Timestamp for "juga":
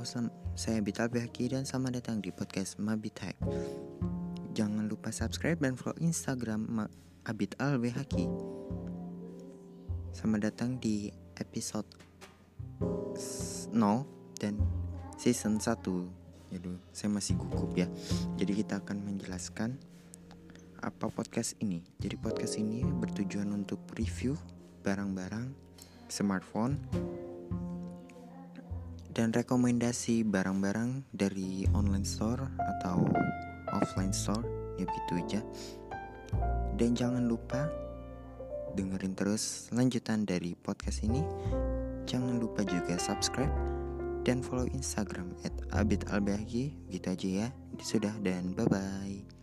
42.62-42.96